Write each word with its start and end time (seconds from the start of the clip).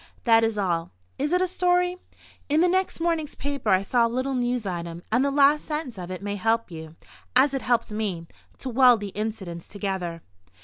That 0.23 0.43
is 0.43 0.57
all. 0.57 0.89
Is 1.19 1.31
it 1.31 1.43
a 1.43 1.47
story? 1.47 1.97
In 2.49 2.61
the 2.61 2.67
next 2.67 2.99
morning's 2.99 3.35
paper 3.35 3.69
I 3.69 3.83
saw 3.83 4.07
a 4.07 4.09
little 4.09 4.33
news 4.33 4.65
item, 4.65 5.03
and 5.11 5.23
the 5.23 5.29
last 5.29 5.63
sentence 5.65 5.99
of 5.99 6.09
it 6.09 6.23
may 6.23 6.37
help 6.37 6.71
you 6.71 6.95
(as 7.35 7.53
it 7.53 7.61
helped 7.61 7.91
me) 7.91 8.25
to 8.57 8.69
weld 8.69 9.01
the 9.01 9.09
incidents 9.09 9.67
together. 9.67 10.23